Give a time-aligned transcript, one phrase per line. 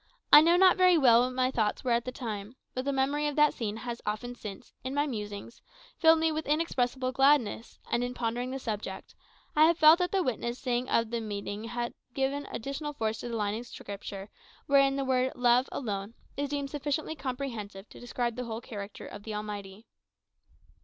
[0.33, 3.27] I know not very well what my thoughts were at the time, but the memory
[3.27, 5.61] of that scene has often since, in my musings,
[5.99, 9.13] filled me with inexpressible gladness; and in pondering the subject,
[9.55, 13.35] I have felt that the witnessing of that meeting has given additional force to the
[13.35, 14.31] line in Scripture
[14.65, 19.21] wherein the word "love" alone is deemed sufficiently comprehensive to describe the whole character of
[19.21, 19.85] the Almighty.